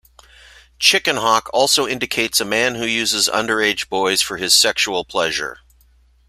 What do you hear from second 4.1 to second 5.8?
for his sexual pleasure.